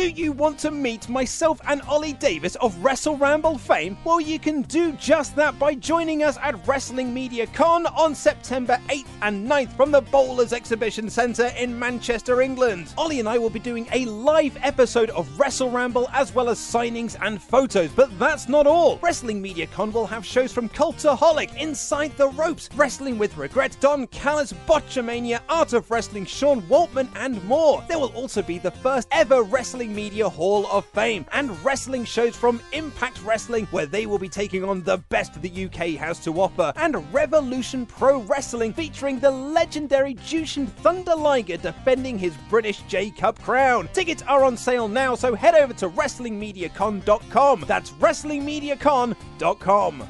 [0.00, 3.98] Do you want to meet myself and Ollie Davis of Wrestle Ramble fame?
[4.02, 8.80] Well, you can do just that by joining us at Wrestling Media Con on September
[8.88, 12.94] 8th and 9th from the Bowlers Exhibition Centre in Manchester, England.
[12.96, 16.58] Ollie and I will be doing a live episode of Wrestle Ramble as well as
[16.58, 18.98] signings and photos, but that's not all.
[19.02, 24.06] Wrestling Media Con will have shows from Cultaholic, Inside the Ropes, Wrestling with Regret, Don
[24.06, 27.84] Callis, Botchamania, Art of Wrestling, Sean Waltman, and more.
[27.86, 32.36] There will also be the first ever Wrestling Media Hall of Fame and wrestling shows
[32.36, 36.40] from Impact Wrestling, where they will be taking on the best the UK has to
[36.40, 43.10] offer, and Revolution Pro Wrestling, featuring the legendary Jushin Thunder Liger defending his British J
[43.10, 43.88] Cup crown.
[43.92, 47.64] Tickets are on sale now, so head over to WrestlingMediaCon.com.
[47.66, 50.08] That's WrestlingMediaCon.com.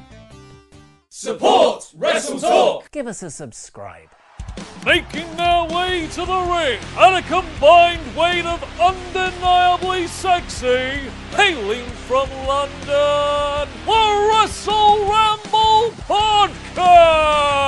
[1.08, 2.90] Support Wrestle Talk!
[2.92, 4.10] Give us a subscribe.
[4.84, 12.30] Making their way to the ring at a combined weight of undeniably sexy, hailing from
[12.47, 17.60] London, the Wrestle Ramble Podcast!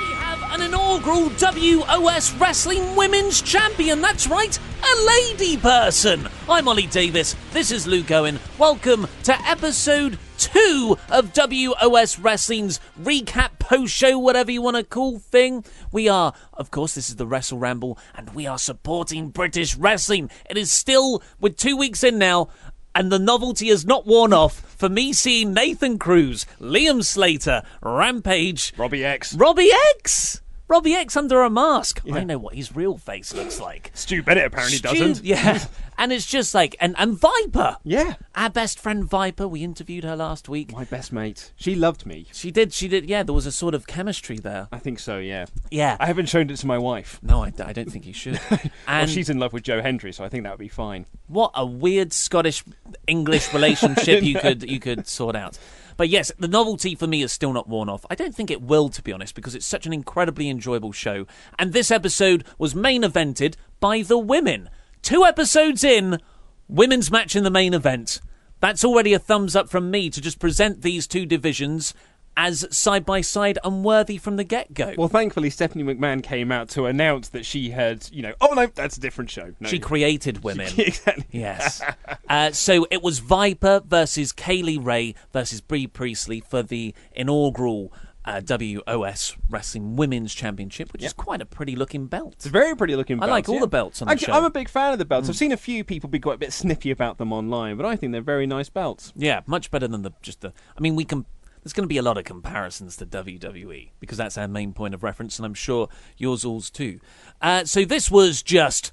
[0.00, 4.00] We have an inaugural WOS Wrestling Women's Champion.
[4.00, 6.28] That's right, a lady person.
[6.48, 7.36] I'm Ollie Davis.
[7.52, 8.40] This is Luke Owen.
[8.58, 15.18] Welcome to episode two of WOS Wrestling's recap post show, whatever you want to call
[15.18, 15.64] thing.
[15.92, 20.30] We are, of course, this is the Wrestle Ramble, and we are supporting British wrestling.
[20.48, 22.48] It is still, with two weeks in now,
[22.94, 28.72] and the novelty has not worn off for me seeing Nathan Cruz, Liam Slater, Rampage,
[28.76, 29.34] Robbie X.
[29.34, 30.40] Robbie X.
[30.68, 32.02] Robbie X under a mask.
[32.12, 33.92] I know what his real face looks like.
[33.94, 35.24] Stu Bennett apparently Stu- doesn't.
[35.24, 35.64] Yeah.
[35.98, 37.76] and it's just like, and, and Viper.
[37.84, 38.14] Yeah.
[38.34, 40.72] Our best friend Viper, we interviewed her last week.
[40.72, 41.52] My best mate.
[41.56, 42.26] She loved me.
[42.32, 44.68] She did, she did, yeah, there was a sort of chemistry there.
[44.72, 45.46] I think so, yeah.
[45.70, 45.96] Yeah.
[45.98, 47.18] I haven't shown it to my wife.
[47.22, 48.40] no, I, I don't think you should.
[48.88, 51.06] well, she's in love with Joe Hendry, so I think that would be fine.
[51.28, 52.64] what a weird Scottish
[53.06, 55.58] English relationship you could you could sort out.
[55.96, 58.04] But yes, the novelty for me is still not worn off.
[58.10, 61.26] I don't think it will, to be honest, because it's such an incredibly enjoyable show.
[61.58, 64.68] And this episode was main evented by the women.
[65.06, 66.18] Two episodes in,
[66.66, 68.20] women's match in the main event.
[68.58, 71.94] That's already a thumbs up from me to just present these two divisions
[72.36, 74.94] as side by side and worthy from the get go.
[74.98, 78.66] Well, thankfully, Stephanie McMahon came out to announce that she had, you know, oh no,
[78.66, 79.54] that's a different show.
[79.60, 80.72] No, she created women.
[80.76, 81.24] exactly.
[81.30, 81.80] Yes.
[82.28, 87.92] uh, so it was Viper versus Kaylee Ray versus Bree Priestley for the inaugural
[88.26, 92.34] uh, WOS Wrestling Women's Championship, which is quite a pretty looking belt.
[92.34, 93.30] It's a very pretty looking belt.
[93.30, 93.60] I like all yeah.
[93.62, 94.32] the belts on the Actually, show.
[94.32, 94.36] Mm.
[94.38, 95.28] I'm a big fan of the belts.
[95.28, 97.94] I've seen a few people be quite a bit snippy about them online, but I
[97.94, 99.12] think they're very nice belts.
[99.14, 100.52] Yeah, much better than the just the.
[100.76, 101.24] I mean, we can.
[101.62, 104.94] There's going to be a lot of comparisons to WWE because that's our main point
[104.94, 107.00] of reference, and I'm sure yours all's too.
[107.40, 108.92] Uh, so this was just,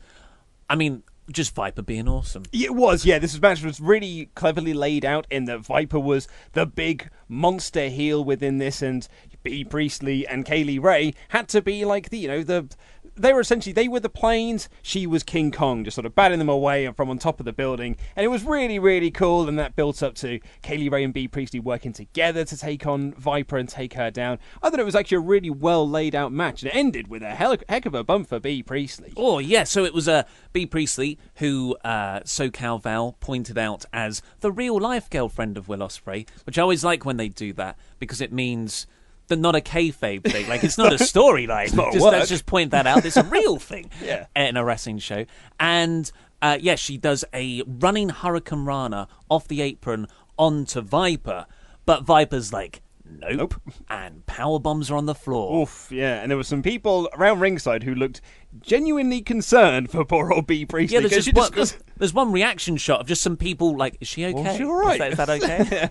[0.67, 2.43] I mean, just Viper being awesome.
[2.51, 3.19] It was, yeah.
[3.19, 8.23] This match was really cleverly laid out in that Viper was the big monster heel
[8.23, 9.07] within this, and
[9.43, 12.69] Bea Priestley and Kaylee Ray had to be like the, you know, the.
[13.15, 14.69] They were essentially they were the planes.
[14.81, 17.53] She was King Kong, just sort of batting them away from on top of the
[17.53, 19.47] building, and it was really really cool.
[19.47, 23.13] And that built up to Kaylee Ray and Bea Priestley working together to take on
[23.13, 24.39] Viper and take her down.
[24.61, 27.21] I thought it was actually a really well laid out match, and it ended with
[27.21, 29.13] a hell, heck of a bump for Bea Priestley.
[29.15, 34.21] Oh yeah, so it was uh, Bea Priestley who uh, SoCal Val pointed out as
[34.39, 37.77] the real life girlfriend of Will Ospreay, which I always like when they do that
[37.99, 38.87] because it means
[39.27, 40.47] that not a kayfabe thing.
[40.47, 41.65] Like it's not a storyline.
[41.93, 42.11] just, work.
[42.11, 43.05] let's just point that out.
[43.05, 44.25] It's a real thing Yeah.
[44.35, 45.25] in a wrestling show.
[45.59, 46.11] And
[46.41, 51.45] uh, yeah, she does a running hurricanrana off the apron onto Viper,
[51.85, 53.75] but Viper's like, nope, Nope.
[53.89, 55.61] and power bombs are on the floor.
[55.61, 58.19] Oof, yeah, and there were some people around ringside who looked
[58.59, 60.95] genuinely concerned for poor old Bea Priestley.
[61.01, 64.07] Yeah, there's just one, there's, there's one reaction shot of just some people like, is
[64.07, 64.41] she okay?
[64.41, 64.99] Well, she all right?
[65.11, 65.67] Is that, is that okay?
[65.71, 65.89] yeah,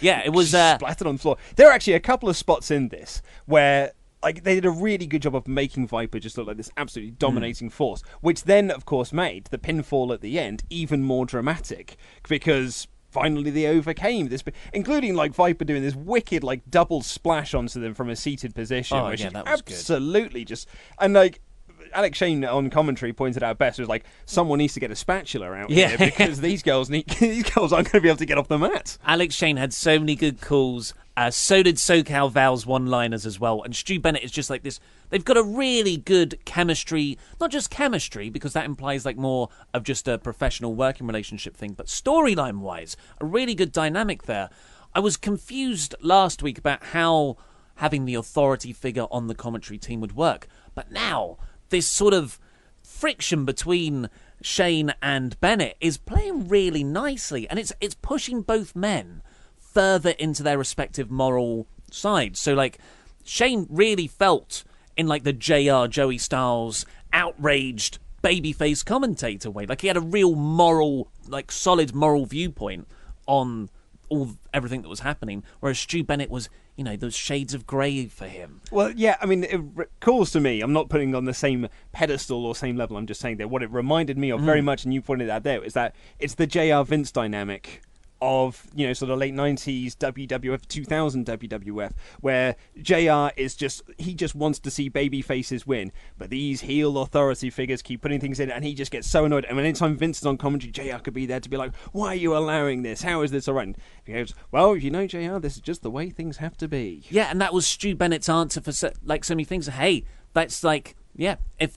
[0.00, 0.54] it was.
[0.54, 1.36] Uh, splattered on the floor.
[1.56, 3.92] There are actually a couple of spots in this where
[4.22, 7.12] like they did a really good job of making Viper just look like this absolutely
[7.12, 11.96] dominating force, which then of course made the pinfall at the end even more dramatic
[12.28, 14.42] because finally they overcame this
[14.72, 18.98] including like Viper doing this wicked like double splash onto them from a seated position
[18.98, 19.74] Oh, which yeah, was good.
[19.74, 20.68] absolutely just
[20.98, 21.40] and like
[21.92, 25.52] Alex Shane on commentary pointed out best was like someone needs to get a spatula
[25.52, 25.88] out Yeah.
[25.88, 28.48] here because these girls need these girls aren't going to be able to get off
[28.48, 28.98] the mat.
[29.04, 30.94] Alex Shane had so many good calls.
[31.16, 33.60] Uh, so did SoCal Val's one-liners as well.
[33.64, 34.78] And Stu Bennett is just like this.
[35.10, 39.82] They've got a really good chemistry, not just chemistry, because that implies like more of
[39.82, 44.48] just a professional working relationship thing, but storyline-wise, a really good dynamic there.
[44.94, 47.36] I was confused last week about how
[47.76, 50.46] having the authority figure on the commentary team would work,
[50.76, 51.36] but now
[51.70, 52.38] this sort of
[52.82, 54.10] friction between
[54.40, 59.22] Shane and Bennett is playing really nicely, and it's it's pushing both men
[59.56, 62.40] further into their respective moral sides.
[62.40, 62.78] So like
[63.24, 64.64] Shane really felt
[64.96, 69.66] in like the JR Joey Styles outraged babyface commentator way.
[69.66, 72.88] Like he had a real moral, like solid moral viewpoint
[73.26, 73.70] on
[74.08, 78.06] all everything that was happening, whereas Stu Bennett was, you know, those shades of grey
[78.06, 78.60] for him.
[78.70, 80.60] Well, yeah, I mean, it recalls to me.
[80.60, 82.96] I'm not putting on the same pedestal or same level.
[82.96, 84.44] I'm just saying that what it reminded me of mm.
[84.44, 87.82] very much, and you pointed out there, is that it's the JR Vince dynamic
[88.20, 94.14] of you know sort of late 90s WWF 2000 WWF where JR is just he
[94.14, 95.92] just wants to see baby faces win.
[96.16, 99.44] But these heel authority figures keep putting things in and he just gets so annoyed.
[99.44, 102.14] And anytime Vince is on commentary JR could be there to be like why are
[102.14, 103.02] you allowing this?
[103.02, 106.10] How is this alright he goes well you know JR this is just the way
[106.10, 107.04] things have to be.
[107.10, 109.66] Yeah, and that was Stu Bennett's answer for so, like so many things.
[109.68, 111.76] Hey, that's like yeah, if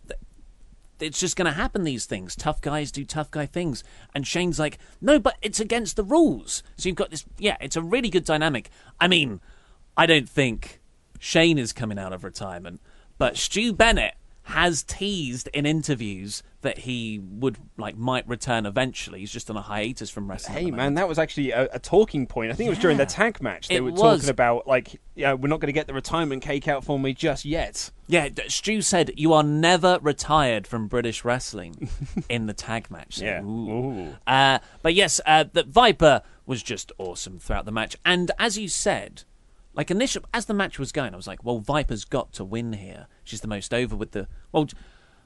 [1.01, 1.83] it's just going to happen.
[1.83, 3.83] These things, tough guys do tough guy things,
[4.13, 6.63] and Shane's like, no, but it's against the rules.
[6.77, 7.25] So you've got this.
[7.38, 8.69] Yeah, it's a really good dynamic.
[9.00, 9.42] I mean,
[9.98, 10.80] I don't think
[11.19, 12.81] Shane is coming out of retirement,
[13.18, 14.15] but Stu Bennett
[14.51, 19.19] has teased in interviews that he would like might return eventually.
[19.19, 20.57] He's just on a hiatus from wrestling.
[20.65, 22.51] Hey man, that was actually a, a talking point.
[22.51, 23.68] I think it was during the tag match.
[23.68, 24.00] They It were was.
[24.19, 27.13] talking about like, yeah, we're not going to get the retirement cake out for me
[27.13, 27.89] just yet.
[28.07, 31.89] Yeah, Stu said you are never retired from British wrestling
[32.30, 33.15] in the tag match.
[33.18, 33.42] So, Yeah.
[33.42, 33.71] ooh.
[33.71, 34.15] Ooh.
[34.27, 38.68] Uh, but yes, uh, the Viper was just awesome throughout the match, and as you
[38.68, 39.24] said,
[39.74, 42.74] like initial as the match was going, I was like, well, Viper's got to win
[42.74, 43.08] here.
[43.24, 44.68] She's the most over with the well.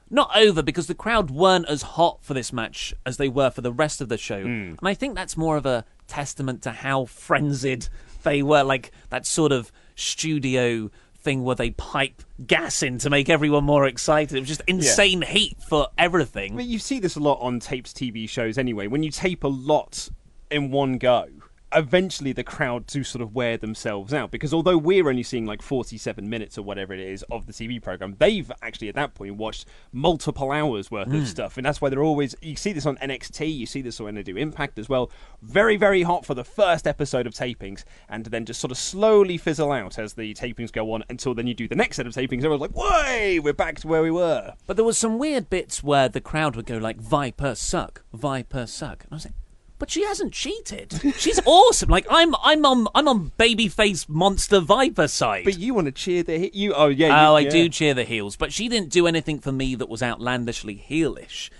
[0.08, 3.60] Not over because the crowd weren't as hot for this match as they were for
[3.60, 4.40] the rest of the show.
[4.40, 4.74] Hmm.
[4.78, 7.88] And I think that's more of a testament to how frenzied
[8.22, 8.62] they were.
[8.62, 10.92] Like that sort of studio
[11.26, 14.36] thing where they pipe gas in to make everyone more excited.
[14.36, 16.52] It was just insane heat for everything.
[16.52, 18.86] I mean, you see this a lot on taped TV shows anyway.
[18.86, 20.08] When you tape a lot
[20.52, 21.26] in one go,
[21.74, 25.60] eventually the crowd do sort of wear themselves out because although we're only seeing like
[25.60, 29.36] 47 minutes or whatever it is of the TV program, they've actually at that point
[29.36, 31.16] watched multiple hours worth Hmm.
[31.16, 32.34] of stuff, and that's why they're always.
[32.40, 35.10] You see this on NXT, you see this when they do Impact as well.
[35.42, 39.36] Very, very hot for the first episode of tapings, and then just sort of slowly
[39.36, 42.12] fizzle out as the tapings go on until then you do the next set of
[42.12, 42.38] tapings.
[42.44, 45.82] Everyone's like, "Way, we're back to where we were." But there was some weird bits
[45.82, 49.34] where the crowd would go like, "Viper suck, Viper suck," and I was like,
[49.78, 51.00] "But she hasn't cheated.
[51.16, 51.88] She's awesome.
[51.88, 56.22] Like I'm, I'm on, I'm on babyface monster Viper side." But you want to cheer
[56.22, 56.74] the he- you?
[56.74, 57.06] Oh yeah.
[57.08, 57.50] you- oh, I yeah.
[57.50, 61.50] do cheer the heels, but she didn't do anything for me that was outlandishly heelish.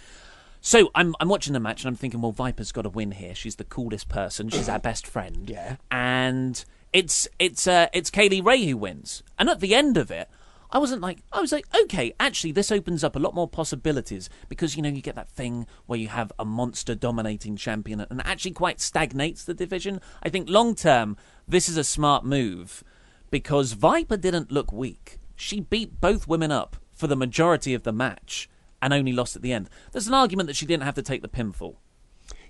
[0.60, 3.34] So I'm I'm watching the match and I'm thinking, well, Viper's got to win here.
[3.34, 4.48] She's the coolest person.
[4.48, 5.48] She's our best friend.
[5.48, 5.76] Yeah.
[5.90, 9.22] And it's it's uh it's Kaylee Ray who wins.
[9.38, 10.28] And at the end of it,
[10.70, 14.28] I wasn't like I was like, okay, actually this opens up a lot more possibilities
[14.48, 18.20] because you know you get that thing where you have a monster dominating champion and
[18.26, 20.00] actually quite stagnates the division.
[20.22, 22.82] I think long term this is a smart move
[23.30, 25.18] because Viper didn't look weak.
[25.36, 28.48] She beat both women up for the majority of the match
[28.80, 29.68] and only lost at the end.
[29.92, 31.76] There's an argument that she didn't have to take the pinfall.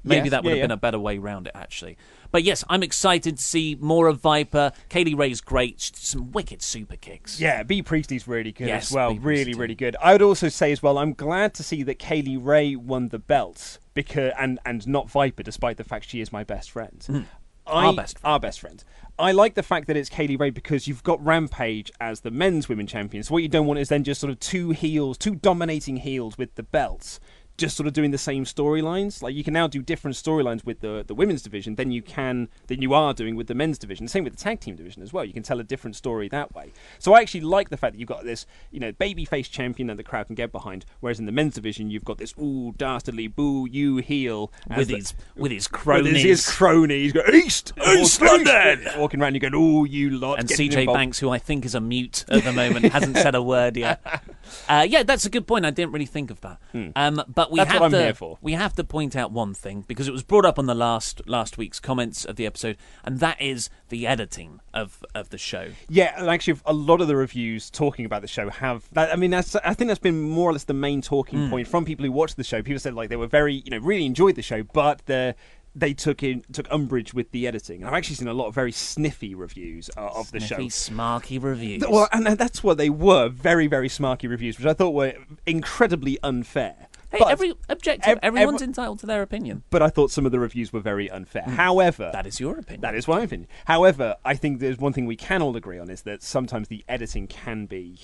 [0.07, 1.99] Maybe Yes, that would yeah, have been a better way round it, actually.
[2.31, 4.73] But yes, I'm excited to see more of Viper.
[4.89, 5.81] Kaylee Ray's great.
[5.81, 7.41] She did Some wicked super kicks.
[7.41, 9.13] Yeah, Bea Priestley's really good Yes, as well.
[9.13, 9.61] Bea really, Priestley.
[9.61, 9.97] really good.
[10.01, 13.19] I would also say as well, I'm glad to see that Kaylee Ray won the
[13.19, 17.05] belt because and and not Viper, despite the fact she is my best friend.
[17.09, 17.23] I, Hmm.
[17.67, 18.33] Our best friend.
[18.33, 18.85] Our best friend.
[19.19, 22.69] I like the fact that it's Kaylee Ray because you've got Rampage as the men's
[22.69, 23.23] women champion.
[23.25, 26.37] So what you don't want is then just sort of two heels, two dominating heels
[26.39, 27.19] with the belts
[27.57, 29.23] just sort of doing the same storylines.
[29.23, 32.49] Like you can now do different storylines with the the women's division than you can
[32.67, 34.09] than you are doing with the men's division.
[34.09, 35.25] Same with the tag team division as well.
[35.25, 36.73] You can tell a different story that way.
[36.99, 39.97] So I actually like the fact that you've got this, you know, babyface champion that
[39.97, 40.85] the crowd can get behind.
[41.01, 44.97] Whereas in the men's division, you've got this ooh dastardly boo you heel with the-
[44.97, 46.13] his with his with cronies.
[46.15, 47.03] his, his crony.
[47.03, 48.87] He's got East, East London!
[48.97, 49.35] walking around.
[49.35, 50.39] You going, oh, you lot.
[50.39, 53.35] and CJ involved." Banks, who I think is a mute at the moment, hasn't said
[53.35, 54.01] a word yet.
[54.69, 55.67] Uh, yeah, that's a good point.
[55.67, 56.59] I didn't really think of that.
[56.95, 57.65] Um, but we Hmm.
[57.65, 58.39] That's have what I'm to here for.
[58.41, 61.27] we have to point out one thing because it was brought up on the last
[61.29, 65.69] last week's comments of the episode, and that is the editing of of the show.
[65.89, 68.89] Yeah, and actually, a lot of the reviews talking about the show have.
[68.93, 69.55] That, I mean, that's.
[69.57, 71.51] I think that's been more or less the main talking Hmm.
[71.51, 72.63] point from people who watched the show.
[72.63, 75.35] People said like they were very, you know, really enjoyed the show, but the
[75.79, 77.85] they took in took umbrage with the editing.
[77.85, 80.57] I've actually seen a lot of very sniffy reviews uh, of the show.
[80.57, 81.83] Sniffy, smarky reviews.
[81.87, 85.13] Well, and that's what they were very, very smarky reviews, which I thought were
[85.45, 86.89] incredibly unfair.
[87.17, 89.63] Hey, but, every objective, ev- everyone's every- entitled to their opinion.
[89.71, 91.43] but I thought some of the reviews were very unfair.
[91.45, 92.13] However, Hmm.
[92.13, 92.81] That is your opinion.
[92.83, 93.49] That is my opinion.
[93.67, 96.85] However, I think there's one thing we can all agree on is that sometimes the
[96.89, 97.99] editing can be.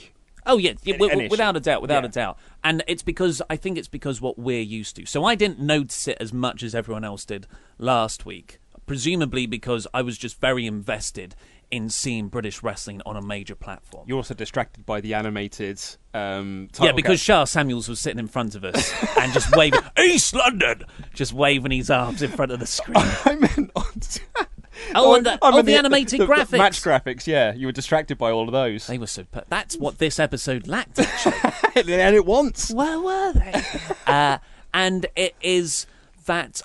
[0.44, 2.08] Oh yeah, yeah, An- wi- an wi- without a doubt, without Yeah.
[2.08, 2.38] a doubt.
[2.64, 5.06] And it's because I think it's because what we're used to.
[5.06, 7.46] So I didn't notice it as much as everyone else did
[7.78, 8.58] last week.
[8.84, 11.36] Presumably because I was just very invested
[11.72, 14.04] in seeing British wrestling on a major platform.
[14.06, 15.80] You're also distracted by the animated.
[16.14, 17.22] Um, yeah, because.
[17.22, 21.72] Charles Samuels was sitting in front of us and just waving East London, just waving
[21.72, 22.96] his arms in front of the screen.
[23.24, 23.84] I meant on.
[24.94, 26.58] Oh, and the- oh, meant the animated graphics.
[26.58, 27.26] match graphics.
[27.26, 29.24] Yeah, you were distracted by all of those, They were so.
[29.24, 30.98] Per- That's what this episode lacked.
[30.98, 31.94] Actually.
[31.94, 32.70] and it wants.
[32.72, 33.62] Where were they?
[34.06, 34.38] uh,
[34.74, 35.86] and it is
[36.26, 36.62] that.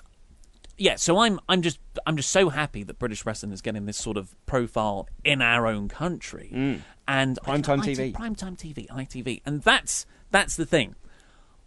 [0.78, 3.96] Yeah, so I'm I'm just I'm just so happy that British wrestling is getting this
[3.96, 8.12] sort of profile in our own country, and Primetime TV.
[8.12, 10.94] primetime TV, ITV, and that's that's the thing.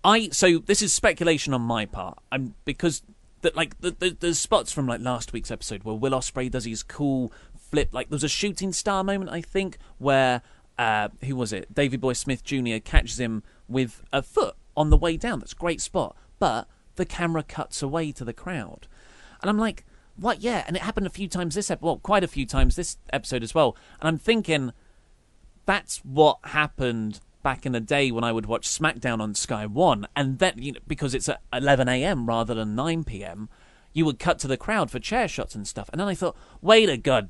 [0.04, 2.20] I so this is speculation on my part.
[2.32, 3.04] I'm because
[3.42, 6.66] that like the, the the spots from like last week's episode where Will Ospreay does
[6.66, 7.90] his cool flip.
[7.92, 10.42] Like there was a shooting star moment I think where
[10.80, 11.74] uh who was it?
[11.74, 12.78] Davy Boy Smith Jr.
[12.84, 15.40] catches him with a foot on the way down.
[15.40, 18.88] That's a great spot, but the camera cuts away to the crowd,
[19.42, 20.42] and I'm like, what?
[20.42, 22.98] Yeah, and it happened a few times this ep- well, quite a few times this
[23.12, 23.76] episode as well.
[24.00, 24.72] And I'm thinking
[25.66, 30.08] that's what happened back in the day when I would watch SmackDown on Sky One,
[30.16, 32.28] and then you know, because it's at 11 a.m.
[32.28, 33.50] rather than 9 p.m.,
[33.94, 35.90] you would cut to the crowd for chair shots and stuff.
[35.92, 37.30] And then I thought, wait a god,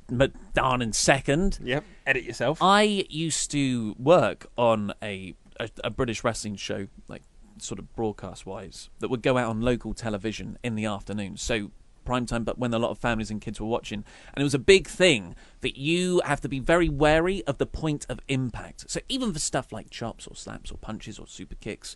[0.53, 1.60] darn second.
[1.63, 2.62] Yep, edit yourself.
[2.62, 7.24] I used to work on a, a a British wrestling show, like
[7.58, 11.38] sort of broadcast wise, that would go out on local television in the afternoon.
[11.38, 11.72] So
[12.05, 14.03] prime time, but when a lot of families and kids were watching,
[14.34, 17.65] and it was a big thing that you have to be very wary of the
[17.65, 18.89] point of impact.
[18.89, 21.96] So even for stuff like chops or slaps or punches or super kicks,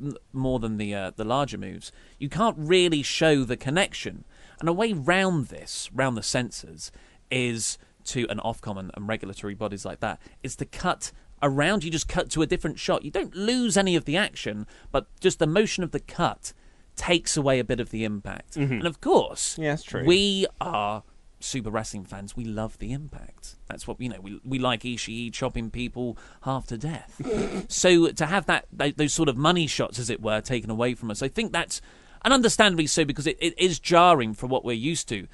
[0.00, 4.24] m- more than the uh, the larger moves, you can't really show the connection.
[4.60, 6.92] And a way round this, round the censors,
[7.30, 11.84] is to an Ofcom and, and regulatory bodies like that, is to cut around.
[11.84, 13.04] You just cut to a different shot.
[13.04, 16.52] You don't lose any of the action, but just the motion of the cut
[17.00, 18.54] takes away a bit of the impact.
[18.56, 18.74] Mm-hmm.
[18.74, 20.04] And of course, Yeah, that's true.
[20.04, 21.02] we are
[21.40, 22.36] super wrestling fans.
[22.36, 23.56] We love the impact.
[23.68, 24.20] That's what you know.
[24.20, 27.20] We we like Ishii chopping people half to death.
[27.68, 31.10] so to have that those sort of money shots, as it were, taken away from
[31.10, 31.80] us, I think that's
[32.22, 35.26] and understandably so because it, it is jarring for what we're used to.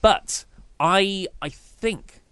[0.00, 0.46] But
[0.80, 2.22] I I think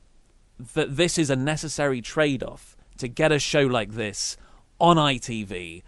[0.75, 4.37] that this is a necessary trade off to get a show like this
[4.78, 5.82] on ITV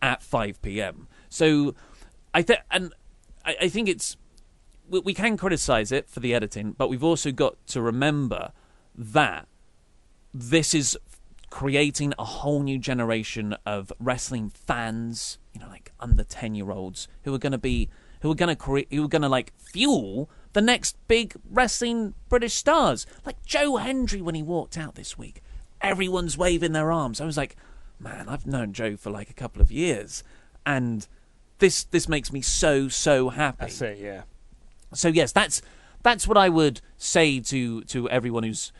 [0.00, 1.08] at 5 p.m.
[1.28, 1.74] So
[2.34, 2.94] I think, and
[3.44, 4.16] I, I think it's
[4.88, 8.52] we, we can criticize it for the editing, but we've also got to remember
[8.94, 9.46] that
[10.32, 10.98] this is
[11.50, 17.08] creating a whole new generation of wrestling fans, you know, like under 10 year olds
[17.22, 17.88] who are going to be,
[18.20, 22.14] who are going to create, who are going to like fuel the next big wrestling
[22.28, 23.06] British stars.
[23.24, 25.42] Like Joe Hendry when he walked out this week.
[25.80, 27.20] Everyone's waving their arms.
[27.20, 27.56] I was like,
[28.00, 30.24] man, I've known Joe for like a couple of years.
[30.66, 31.06] And
[31.58, 33.98] this, this makes me so, so happy That's it.
[33.98, 34.22] Yeah.
[34.94, 35.62] so yes, that's
[36.02, 38.72] that's what I would say to to everyone who's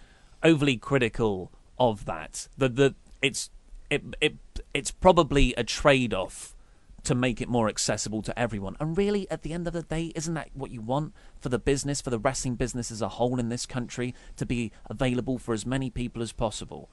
[0.43, 2.49] overly critical of that.
[2.57, 3.51] That the it's
[3.91, 4.37] it it
[4.73, 6.55] it's probably a trade off
[7.05, 8.77] to make it more accessible to everyone.
[8.81, 11.59] And really, at the end of the day, isn't that what you want for the
[11.59, 15.55] business, for the wrestling business as a whole in this country, to be available for
[15.55, 16.89] as many people as possible,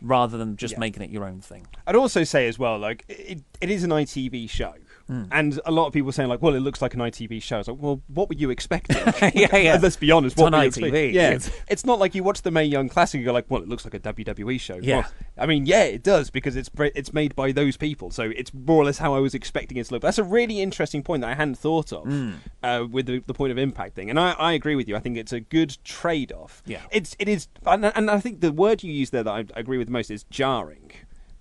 [0.00, 0.80] rather than just Yeah.
[0.80, 1.66] making it your own thing?
[1.86, 4.74] I'd also say as well, like it, it is an ITV show,
[5.30, 7.68] And a lot of people saying like, "Well, it looks like an ITV show." It's
[7.68, 8.96] like, "Well, what were you expecting?"
[9.34, 9.78] Yeah, yeah.
[9.82, 10.34] Let's be honest.
[10.34, 11.12] It's what on were ITV?
[11.12, 11.38] Yeah,
[11.68, 13.84] it's not like you watch the Mae Young Classic and go like, "Well, it looks
[13.84, 14.96] like a WWE show." Yeah.
[14.96, 18.52] Well, I mean, yeah, it does because it's it's made by those people, so it's
[18.54, 20.02] more or less how I was expecting it to look.
[20.02, 22.32] That's a really interesting point that I hadn't thought of Hmm.
[22.62, 24.96] uh, with the, the point of impact thing, and I, I agree with you.
[24.96, 26.62] I think it's a good trade off.
[26.66, 26.80] Yeah.
[26.90, 29.78] it's it is, and, and I think the word you use there that I agree
[29.78, 30.92] with most is jarring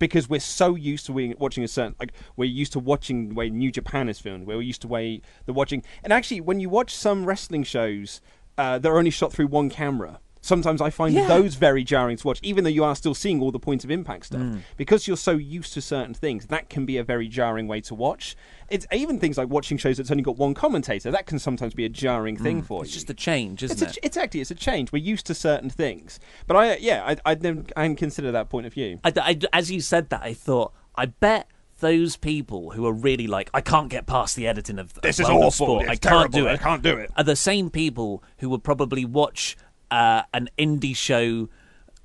[0.09, 3.49] because we're so used to watching a certain like we're used to watching the way
[3.49, 4.45] New Japan is filmed.
[4.47, 8.19] We're used to way the watching, and actually, when you watch some wrestling shows,
[8.57, 10.19] uh, they're only shot through one camera.
[10.43, 11.27] Sometimes I find Yeah.
[11.27, 13.91] those very jarring to watch, even though you are still seeing all the points of
[13.91, 14.41] impact stuff.
[14.41, 14.61] Mm.
[14.75, 17.93] Because you're so used to certain things, that can be a very jarring way to
[17.93, 18.35] watch.
[18.67, 21.11] It's even things like watching shows that's only got one commentator.
[21.11, 22.83] That can sometimes be a jarring thing for Mm.
[22.85, 22.95] It's you.
[22.95, 24.01] just a change, isn't it's, it?
[24.01, 24.91] a, it's actually it's a change.
[24.91, 28.49] We're used to certain things, but I yeah I I never I hadn't considered that
[28.49, 28.99] point of view.
[29.03, 31.47] I, I- as you said that, I thought, I bet
[31.81, 35.25] those people who are really like, I can't get past the editing of This of
[35.25, 35.51] is awful.
[35.51, 35.83] Sport.
[35.83, 36.29] I can't terrible.
[36.39, 36.51] do it.
[36.53, 37.11] I can't do it.
[37.17, 39.57] Are the same people who would probably watch
[39.91, 41.49] uh, an indie show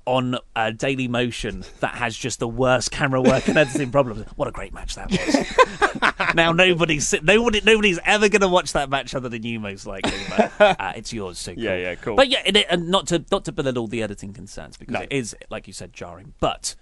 [0.05, 4.25] on uh, Dailymotion that has just the worst camera work and editing problems.
[4.37, 6.33] What a great match that was!
[6.35, 10.13] now nobody's nobody nobody's ever going to watch that match other than you, most likely.
[10.29, 11.63] But uh, it's yours, so cool.
[11.63, 12.15] Yeah, yeah, cool.
[12.15, 15.01] But yeah, it, and not to not to belittle the editing concerns because No.
[15.01, 16.33] it is, like you said, jarring.
[16.39, 16.75] But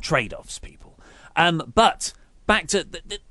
[0.00, 0.98] trade-offs, people.
[1.36, 2.14] Um, but
[2.46, 3.22] back to th- th-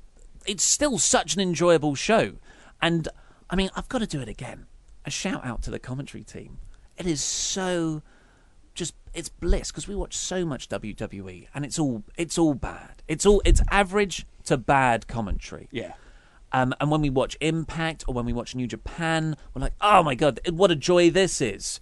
[0.46, 2.34] it's still such an enjoyable show,
[2.80, 3.08] and
[3.50, 4.66] I mean, I've got to do it again.
[5.04, 6.58] A shout out to the commentary team.
[7.00, 8.02] It is so
[8.74, 13.02] just it's bliss because we watch so much WWE, and it's all it's all bad.
[13.08, 15.68] It's all it's average to bad commentary.
[15.72, 15.94] Yeah.
[16.52, 20.02] Um, and when we watch Impact or when we watch New Japan, we're like, oh
[20.02, 21.80] my god, what a joy this is.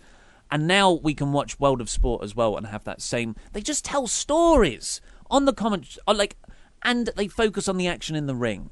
[0.52, 3.34] And now we can watch World of Sport as well and have that same.
[3.52, 6.36] They just tell stories on the comment, like,
[6.84, 8.70] and they focus on the action in the ring,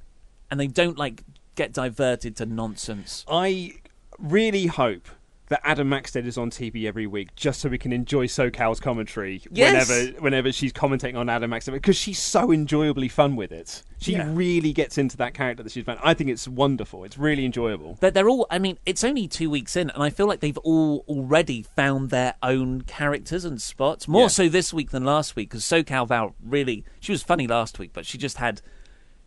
[0.48, 1.24] and they don't like
[1.56, 3.24] get diverted to nonsense.
[3.28, 3.72] I
[4.16, 5.08] really hope
[5.48, 9.42] that Adam Maxted is on TV every week just so we can enjoy SoCal's commentary
[9.50, 9.88] Yes.
[9.88, 13.82] whenever whenever she's commentating on Adam Maxted because she's so enjoyably fun with it.
[13.98, 14.28] She Yeah.
[14.34, 15.84] really gets into that character that she's.
[15.88, 17.04] I think it's wonderful.
[17.04, 17.96] It's really enjoyable.
[18.00, 18.46] They're, they're all.
[18.50, 22.10] I mean, it's only two weeks in, and I feel like they've all already found
[22.10, 24.06] their own characters and spots.
[24.08, 24.28] More Yeah.
[24.28, 26.84] so this week than last week, because SoCal Val really.
[27.00, 28.62] She was funny last week, but she just had.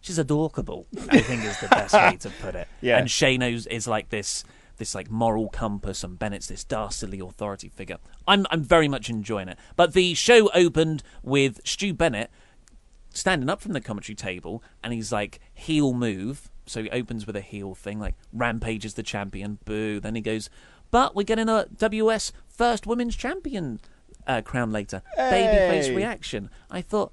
[0.02, 0.88] She's adorable.
[1.10, 2.68] I think is the best way to put it.
[2.82, 3.00] Yeah.
[3.00, 4.44] And Shano's is like this.
[4.80, 7.98] This like moral compass, and Bennett's this dastardly authority figure.
[8.28, 9.60] I'm I'm very much enjoying it.
[9.76, 12.32] But the show opened with Stu Bennett
[13.14, 17.36] standing up from the commentary table and he's like heel move so he opens with
[17.36, 20.48] a heel thing like rampage is the champion boo then he goes
[20.92, 23.80] but we're getting a ws first women's champion
[24.28, 25.96] uh, crown later babyface Hey.
[25.96, 27.12] reaction i thought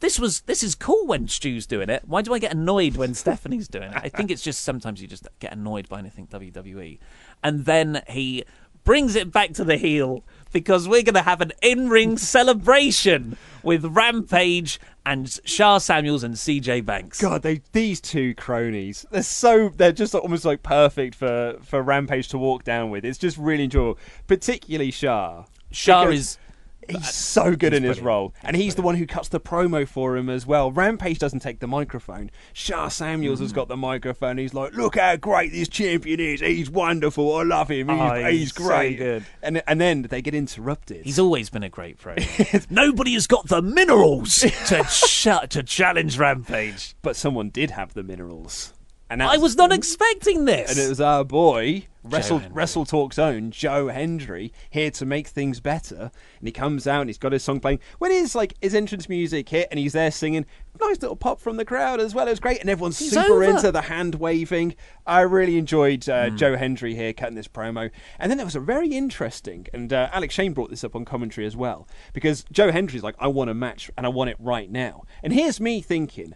[0.00, 2.02] this was this is cool when Stu's doing it.
[2.06, 3.96] Why do I get annoyed when Stephanie's doing it?
[3.96, 6.98] I think it's just sometimes you just get annoyed by anything WWE.
[7.42, 8.44] And then he
[8.84, 13.84] brings it back to the heel because we're going to have an in-ring celebration with
[13.84, 17.20] Rampage and Sha Samuels and CJ Banks.
[17.20, 19.04] God, they these two cronies.
[19.10, 23.04] They're so they're just almost like perfect for for Rampage to walk down with.
[23.04, 25.44] It's just really enjoyable, particularly Sha.
[25.70, 26.38] Sha Because is
[26.88, 28.06] He's so good in his brilliant.
[28.06, 30.70] role, and he's the one who cuts the promo for him as well.
[30.72, 32.30] Rampage doesn't take the microphone.
[32.52, 33.42] Sha Samuels Mm.
[33.42, 34.38] has got the microphone.
[34.38, 36.40] He's like, "Look how great this champion is.
[36.40, 37.34] He's wonderful.
[37.36, 37.88] I love him.
[37.88, 39.24] He's, Oh, he's he's so great." good.
[39.42, 41.04] And and then they get interrupted.
[41.04, 42.14] He's always been a great pro.
[42.70, 44.50] Nobody has got the minerals to
[44.88, 46.94] ch- to challenge Rampage.
[47.02, 48.72] but someone did have the minerals,
[49.10, 50.70] and I was not expecting this.
[50.70, 55.60] And it was our boy, Wrestle, Wrestle Talk's own Joe Hendry, here to make things
[55.60, 56.10] better.
[56.38, 57.80] And he comes out and he's got his song playing.
[57.98, 60.46] When his like his entrance music hit and he's there singing,
[60.80, 62.26] nice little pop from the crowd as well.
[62.26, 63.44] It was great, and everyone's He's super over.
[63.44, 64.74] into the hand waving.
[65.06, 66.36] I really enjoyed uh, Hmm.
[66.36, 67.90] Joe Hendry here cutting this promo.
[68.18, 71.04] And then there was a very interesting, and uh, Alex Shane brought this up on
[71.04, 74.36] commentary as well, because Joe Hendry's like, I want a match and I want it
[74.38, 75.04] right now.
[75.22, 76.34] And here's me thinking,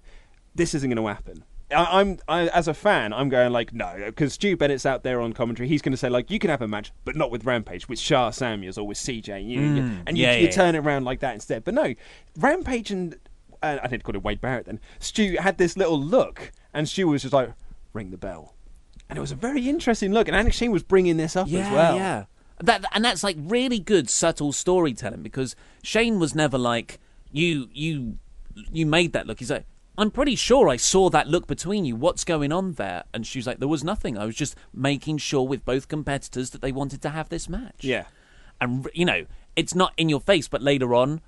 [0.54, 1.44] this isn't going to happen.
[1.72, 5.20] I, I'm I, as a fan, I'm going like no, because Stu Bennett's out there
[5.20, 5.68] on commentary.
[5.68, 7.98] He's going to say like you can have a match, but not with Rampage, with
[7.98, 10.78] Sha Samuels or with CJ, and you, you- and you, yeah, you yeah, turn it
[10.78, 11.64] around like that instead.
[11.64, 11.94] But no,
[12.38, 13.16] Rampage and
[13.62, 14.80] uh, I didn't call it Wade Barrett then.
[14.98, 17.52] Stu had this little look, and Stu was just like
[17.92, 18.54] ring the bell,
[19.08, 20.28] and it was a very interesting look.
[20.28, 21.96] And Alex Shane was bringing this up yeah, as well.
[21.96, 22.24] Yeah,
[22.60, 26.98] that and that's like really good subtle storytelling because Shane was never like
[27.32, 28.18] you you
[28.72, 29.38] you made that look.
[29.38, 29.66] He's like.
[30.00, 31.94] I'm pretty sure I saw that look between you.
[31.94, 33.04] What's going on there?
[33.12, 34.16] And she was like, There was nothing.
[34.16, 37.84] I was just making sure with both competitors that they wanted to have this match.
[37.84, 38.04] Yeah.
[38.62, 41.20] And, you know, it's not in your face, but later on,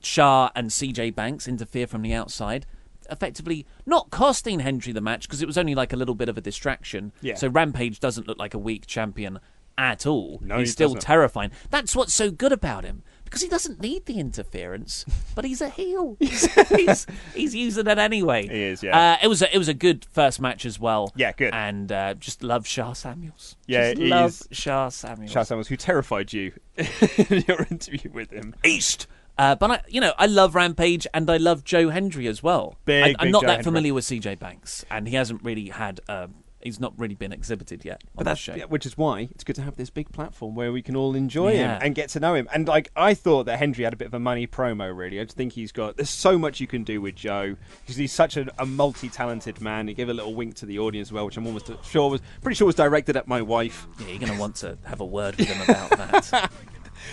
[0.00, 2.64] Sha and CJ Banks interfere from the outside.
[3.10, 6.38] effectively not costing Hendry the match because it was only like a little bit of
[6.38, 7.12] a distraction.
[7.20, 7.34] Yeah.
[7.34, 9.40] So Rampage doesn't look like a weak champion
[9.76, 10.40] at all.
[10.42, 11.00] No, he's he still doesn't.
[11.02, 11.50] terrifying.
[11.70, 15.68] That's what's so good about him because he doesn't need the interference, but he's a
[15.68, 16.16] heel.
[16.20, 18.46] he's, he's using it anyway.
[18.46, 18.96] He is, yeah.
[18.96, 21.12] Uh, it was a, it was a good first match as well.
[21.16, 21.52] Yeah, good.
[21.52, 23.56] And uh, just love Sha Samuels.
[23.66, 25.32] Yeah, just love is- Sha Samuels.
[25.32, 28.54] Charles Samuels, who terrified you in your interview with him.
[28.64, 29.08] East.
[29.36, 32.76] Uh, but I, you know, I love Rampage and I love Joe Hendry as well.
[32.84, 35.70] Big, I, I'm big not Joe that familiar with CJ Banks, and he hasn't really
[35.70, 36.00] had.
[36.08, 36.28] Uh,
[36.64, 38.54] he's not really been exhibited yet on But that's show.
[38.54, 41.14] yeah, which is why it's good to have this big platform where we can all
[41.14, 41.76] enjoy Yeah.
[41.76, 42.48] him and get to know him.
[42.52, 44.96] And like I thought that Hendry had a bit of a money promo.
[44.96, 45.96] Really, I just think he's got.
[45.96, 49.88] There's so much you can do with Joe because he's such a, a multi-talented man.
[49.88, 52.20] He gave a little wink to the audience as well, which I'm almost sure was
[52.42, 53.86] pretty sure was directed at my wife.
[54.00, 56.50] Yeah, you're going to want to have a word with him about that.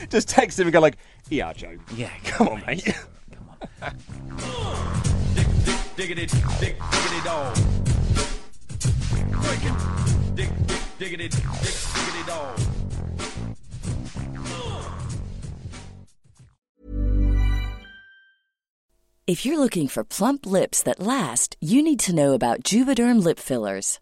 [0.09, 0.95] Just text him and go like,
[1.29, 2.83] "Yeah, Joe, Yeah, come on, mate."
[3.33, 3.49] Come
[3.81, 3.97] on.
[5.97, 7.57] Diggity, dig, diggity dog.
[11.01, 11.43] Diggity, dig,
[11.95, 12.59] diggity dog.
[19.25, 23.39] If you're looking for plump lips that last, you need to know about Juvederm lip
[23.39, 23.99] fillers.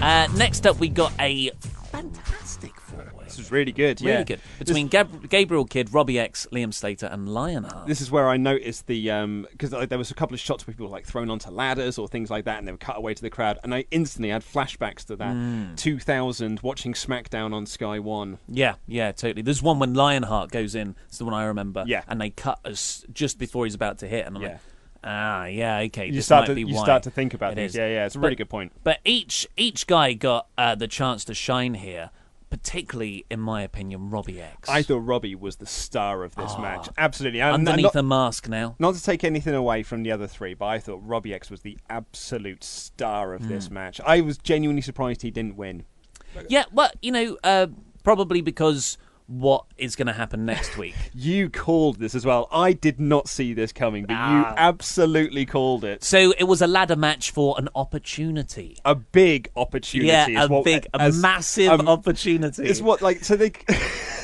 [0.00, 1.50] Uh, next up, we got a
[1.90, 3.24] fantastic four-way.
[3.24, 4.00] This is really good.
[4.00, 4.40] Really good.
[4.58, 7.86] Between Gab- Gabriel Kidd, Robbie X, Liam Slater, and Lionheart.
[7.86, 10.72] This is where I noticed the because like, there was a couple of shots where
[10.74, 13.12] people were like thrown onto ladders or things like that, and they were cut away
[13.14, 15.76] to the crowd, and I instantly had flashbacks to that Mm.
[15.76, 18.38] 2000 watching SmackDown on Sky One.
[18.48, 19.42] Yeah, yeah, totally.
[19.42, 20.94] There's one when Lionheart goes in.
[21.08, 21.84] It's the one I remember.
[21.86, 22.02] Yeah.
[22.08, 24.48] and they cut us just before he's about to hit, and I'm Yeah.
[24.52, 24.60] like,
[25.04, 26.06] ah, yeah, okay.
[26.06, 27.72] You this start might to you why start to think about it things.
[27.72, 27.76] is.
[27.76, 28.72] Yeah, yeah, it's a But- really good point.
[28.84, 32.10] But each each guy got uh, the chance to shine here.
[32.50, 34.70] Particularly, in my opinion, Robbie X.
[34.70, 36.60] I thought Robbie was the star of this Ah.
[36.62, 36.88] match.
[36.96, 37.42] Absolutely.
[37.42, 38.74] And- and underneath not, the mask now.
[38.78, 41.60] not to take anything away from the other three, but I thought Robbie X was
[41.60, 43.48] the absolute star of Hmm.
[43.48, 44.00] this match.
[44.06, 45.84] I was genuinely surprised he didn't win.
[46.48, 47.66] Yeah, well, you know, uh,
[48.02, 48.96] probably because
[49.28, 50.94] what is going to happen next week.
[51.14, 52.48] You called this as well.
[52.50, 54.54] I did not see this coming, but you Ah.
[54.56, 56.02] absolutely called it.
[56.02, 58.78] So it was a ladder match for an opportunity.
[58.86, 60.08] A big opportunity.
[60.08, 62.64] Yeah, a what- big, a as- massive um, opportunity.
[62.64, 63.52] It's what like so they.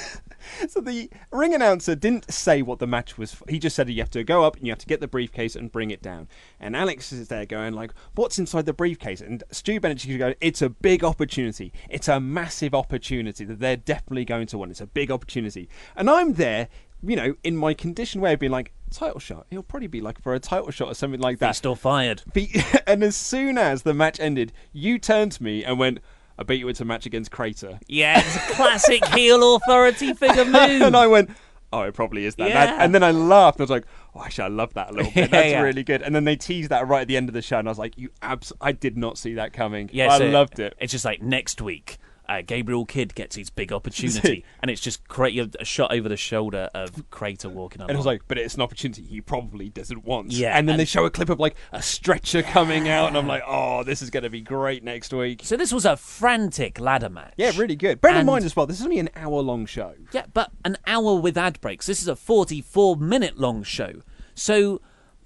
[0.68, 3.34] so the ring announcer didn't say what the match was.
[3.34, 3.44] For.
[3.48, 5.56] He just said you have to go up and you have to get the briefcase
[5.56, 6.28] and bring it down.
[6.60, 10.34] And Alex is there going like, "What's inside the briefcase?" And Stu Bennett is going,
[10.40, 11.72] "It's a big opportunity.
[11.88, 14.70] It's a massive opportunity that they're definitely going to win.
[14.70, 16.68] It's a big opportunity." And I'm there,
[17.02, 19.46] you know, in my conditioned way of being like, "Title shot.
[19.50, 22.22] It'll probably be like for a title shot or something like that." Still fired.
[22.86, 26.00] and as soon as the match ended, you turned to me and went.
[26.38, 27.78] I bet you it's a match against Crater.
[27.86, 30.82] Yeah, it's a classic heel authority figure move.
[30.82, 31.30] and I went,
[31.72, 32.48] oh, it probably is that.
[32.48, 32.66] Yeah.
[32.66, 33.58] That- And then I laughed.
[33.58, 35.16] And I was like, oh, actually, I love that a little bit.
[35.16, 35.60] Yeah, That's yeah.
[35.62, 36.02] really good.
[36.02, 37.78] And then they teased that right at the end of the show, and I was
[37.78, 39.90] like, you abs- I did not see that coming.
[39.92, 40.74] Yeah, I so loved it.
[40.80, 45.06] It's just like next week, uh, Gabriel Kidd gets his big opportunity, and it's just
[45.08, 47.90] cra- a shot over the shoulder of Crater walking along.
[47.90, 50.32] And I was like, but it's an opportunity he probably doesn't want.
[50.32, 53.26] Yeah, And then they show a clip of like a stretcher coming out, and I'm
[53.26, 55.40] like, oh, this is going to be great next week.
[55.44, 57.34] so this was a frantic ladder match.
[57.36, 58.00] Yeah, really good.
[58.00, 59.94] Bear in mind as well, this is only an hour long show.
[60.12, 61.86] Yeah, but an hour with ad breaks.
[61.86, 64.00] This is a 44 minute long show.
[64.34, 64.80] So,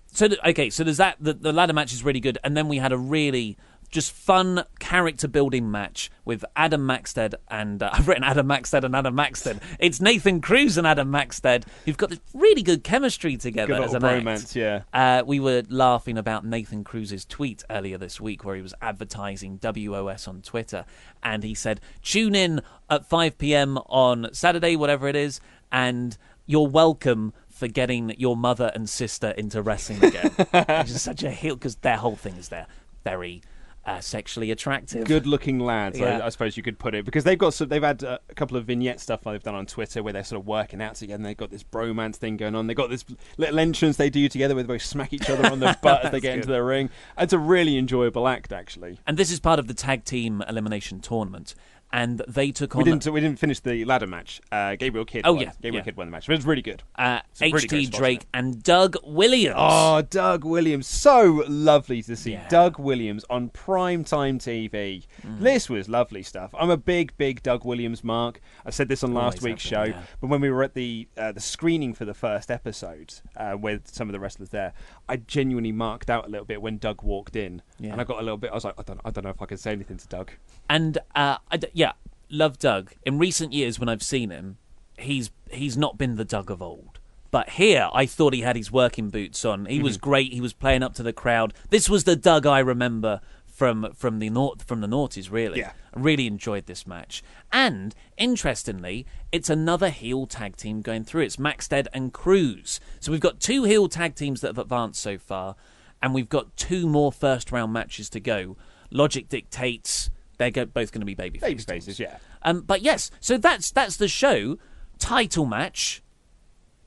[0.06, 1.16] so th- okay, so there's that.
[1.20, 3.56] The, the ladder match is really good, and then we had a really
[3.90, 8.94] just fun character building match with Adam Maxted and uh, I've written Adam Maxted and
[8.94, 9.60] Adam Maxted.
[9.78, 13.94] It's Nathan Cruz and Adam Maxted who've got this really good chemistry together Good as
[13.94, 14.56] an bromance, act.
[14.56, 14.82] yeah.
[14.92, 19.58] Uh, we were laughing about Nathan Cruz's tweet earlier this week where he was advertising
[19.62, 20.84] WOS on Twitter
[21.22, 23.78] and he said, Tune in at 5 p.m.
[23.86, 25.40] on Saturday, whatever it is,
[25.72, 30.30] and you're welcome for getting your mother and sister into wrestling again.
[30.50, 32.66] Which is such a heel because their whole thing is they're
[33.04, 33.42] very
[33.88, 35.04] uh, sexually attractive.
[35.06, 36.18] good-looking lads, Yeah.
[36.18, 38.34] I, I suppose you could put it, because they've got some, they've had uh, a
[38.34, 41.16] couple of vignette stuff they've done on Twitter where they're sort of working out together.
[41.16, 42.66] and They've got this bromance thing going on.
[42.66, 43.04] They've got this
[43.36, 46.12] little entrance they do together where they both smack each other on the butt as
[46.12, 46.54] they get into good.
[46.54, 46.90] the ring.
[47.16, 48.98] It's a really enjoyable act, actually.
[49.06, 51.54] And this is part of the tag team elimination tournament.
[51.90, 52.84] And they took on.
[52.84, 54.42] We didn't we didn't finish the ladder match.
[54.52, 55.22] Uh, Gabriel Kidd.
[55.24, 55.42] Oh, won.
[55.42, 55.82] yeah, Gabriel yeah.
[55.84, 56.26] Kidd won the match.
[56.26, 56.82] But it was really good.
[56.96, 59.54] uh, really HT spots Drake and Doug Williams.
[59.58, 60.86] Oh, Doug Williams.
[60.86, 65.06] So lovely to see Doug Williams on prime time TV.
[65.26, 65.40] Mm.
[65.40, 66.54] This was lovely stuff.
[66.58, 68.40] I'm a big, big Doug Williams mark.
[68.66, 70.02] I said this on last Always week's show, yeah.
[70.20, 73.88] but when we were at the uh, the screening for the first episode uh, with
[73.88, 74.74] some of the wrestlers there,
[75.08, 77.92] I genuinely marked out a little bit when Doug walked in, Yeah.
[77.92, 78.50] and I got a little bit.
[78.50, 80.32] I was like, I don't, I don't know if I can say anything to Doug.
[80.68, 81.92] And uh, I d- yeah,
[82.28, 82.92] love Doug.
[83.06, 84.58] In recent years, when I've seen him,
[84.98, 86.98] he's he's not been the Doug of old.
[87.30, 89.66] But here, I thought he had his working boots on.
[89.66, 90.10] He was mm-hmm.
[90.10, 90.32] great.
[90.32, 91.54] He was playing up to the crowd.
[91.70, 95.30] This was the Doug I remember from from the nau- from the noughties.
[95.30, 95.72] Really, Yeah.
[95.94, 97.22] I really enjoyed this match.
[97.52, 101.22] And interestingly, it's another heel tag team going through.
[101.22, 102.80] It's Maxted and Cruz.
[102.98, 105.54] So we've got two heel tag teams that have advanced so far,
[106.02, 108.56] and we've got two more first round matches to go.
[108.90, 112.18] Logic dictates they're go- both going to be baby Baby faces, yeah.
[112.42, 114.58] Um, but yes, so that's that's the show.
[114.98, 116.02] Title match,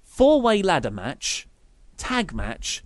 [0.03, 1.47] four way ladder match,
[1.97, 2.83] tag match,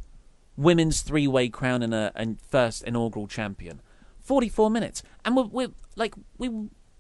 [0.58, 3.82] women's three way crown and a and first inaugural champion.
[4.20, 6.50] Forty four minutes, and we're, we're like we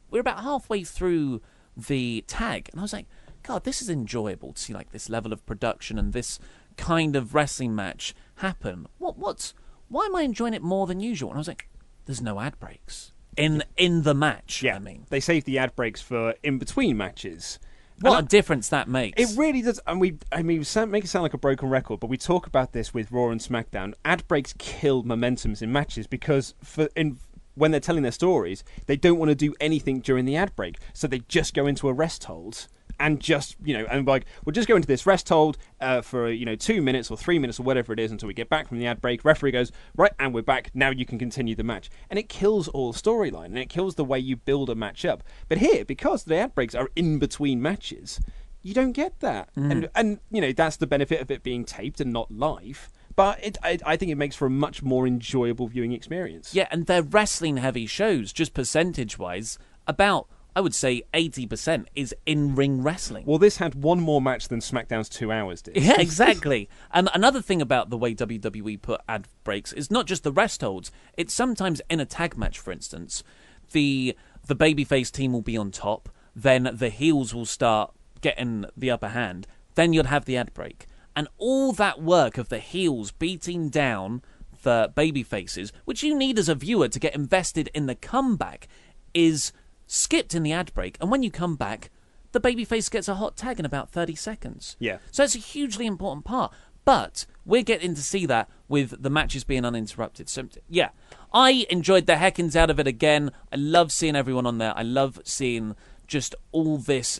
[0.10, 1.42] we're about halfway through
[1.76, 3.08] the tag, and I was like,
[3.44, 6.40] God, this is enjoyable to see like this level of production and this
[6.78, 8.88] kind of wrestling match happen.
[9.00, 9.56] What what's
[9.88, 11.30] why am I enjoying it more than usual?
[11.30, 11.68] And I was like,
[12.06, 14.64] there's no ad breaks in in the match.
[14.64, 17.60] Yeah, I mean, they saved the ad breaks for in between matches.
[18.00, 19.22] what And a difference that makes.
[19.22, 20.18] It really does, and we.
[20.32, 22.94] I mean, we make it sound like a broken record, but we talk about this
[22.94, 23.94] with Raw and SmackDown.
[24.04, 27.18] Ad breaks kill momentums in matches because for in
[27.56, 30.78] when they're telling their stories, they don't want to do anything during the ad break,
[30.94, 32.68] so they just go into a rest hold
[33.00, 36.30] and just you know and like we'll just go into this rest hold uh, for
[36.30, 38.68] you know two minutes or three minutes or whatever it is until we get back
[38.68, 39.24] from the ad break.
[39.26, 40.72] Referee goes right, and we're back.
[40.74, 44.06] Now you can continue the match, and it kills all storyline and it kills the
[44.06, 45.24] way you build a match up.
[45.48, 48.20] But here, because the ad breaks are in between matches,
[48.62, 52.02] you don't get that, and and you know that's the benefit of it being taped
[52.02, 52.90] and not live.
[53.16, 56.54] But it, I, I think it makes for a much more enjoyable viewing experience.
[56.54, 59.58] yeah, and they're wrestling heavy shows, just percentage wise.
[59.88, 63.26] About I would say eighty percent is in ring wrestling.
[63.26, 65.78] Well, this had one more match than SmackDown's two hours did.
[65.78, 66.70] Yeah, exactly.
[66.92, 70.62] and another thing about the way WWE put ad breaks is not just the rest
[70.62, 70.92] holds.
[71.18, 73.24] It's sometimes in a tag match, for instance,
[73.72, 74.16] the
[74.48, 79.10] the babyface team will be on top, then the heels will start getting the upper
[79.10, 80.88] hand, then you'll have the ad break.
[81.16, 84.22] And all that work of the heels beating down
[84.64, 88.68] the baby faces, which you need as a viewer to get invested in the comeback,
[89.14, 89.54] is
[89.88, 90.98] skipped in the ad break.
[91.00, 91.90] And when you come back,
[92.32, 94.76] the babyface gets a hot tag in about 30 seconds.
[94.80, 94.98] Yeah.
[95.12, 96.54] So it's a hugely important part.
[96.86, 100.30] But we're getting to see that with the matches being uninterrupted.
[100.30, 100.90] So, yeah,
[101.34, 103.32] I enjoyed the heckins out of it again.
[103.52, 104.74] I love seeing everyone on there.
[104.76, 105.76] I love seeing
[106.08, 107.20] just all this,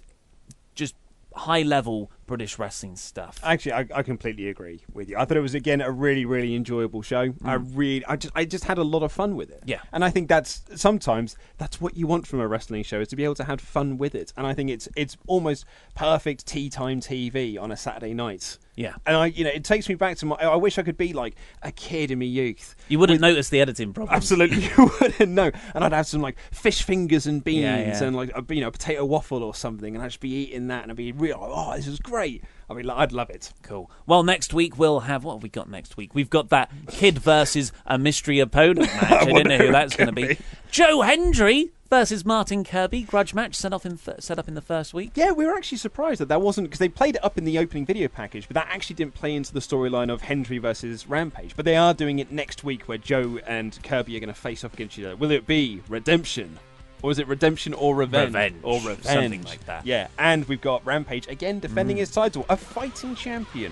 [0.76, 0.96] just
[1.34, 3.40] high level British wrestling stuff.
[3.44, 5.18] Actually, I, I completely agree with you.
[5.18, 7.34] I thought it was again a really, really enjoyable show.
[7.44, 7.72] I mm.
[7.74, 9.64] really, I just, I just had a lot of fun with it.
[9.66, 9.82] Yeah.
[9.92, 13.16] and I think that's sometimes that's what you want from a wrestling show is to
[13.16, 14.34] be able to have fun with it.
[14.36, 18.58] And I think it's it's almost perfect tea time TV on a Saturday night.
[18.76, 18.96] Yeah.
[19.06, 20.36] and I, you know, it takes me back to my.
[20.36, 22.76] I wish I could be like a kid in my youth.
[22.90, 24.16] You wouldn't notice the editing problem.
[24.16, 25.52] Absolutely, you wouldn't know.
[25.74, 28.04] And I'd have some like fish fingers and beans Yeah, yeah.
[28.04, 30.68] and like a, you know a potato waffle or something, and I'd just be eating
[30.68, 31.38] that, and I'd be real.
[31.42, 32.44] Oh, this is great.
[32.70, 33.54] I mean, I'd love it.
[33.62, 33.90] Cool.
[34.08, 36.16] Well, next week we'll have what have we got next week?
[36.16, 39.12] We've got that kid versus a mystery opponent match.
[39.12, 40.38] I didn't know who that's going to be.
[40.72, 43.04] Joe Hendry versus Martin Kirby.
[43.04, 45.12] Grudge match set off in th- set up in the first week.
[45.16, 47.58] Yeah, we were actually surprised that that wasn't because they played it up in the
[47.58, 51.56] opening video package, but that actually didn't play into the storyline of Hendry versus Rampage.
[51.56, 54.66] But they are doing it next week, where Joe and Kirby are going to face
[54.66, 55.16] off against each other.
[55.16, 56.60] Will it be redemption?
[57.02, 58.28] Or is it redemption or revenge?
[58.34, 58.56] Revenge.
[58.64, 59.04] Or revenge.
[59.06, 59.86] Something like that.
[59.86, 62.02] Yeah, and we've got Rampage again defending Mm.
[62.02, 63.72] his title, a fighting champion.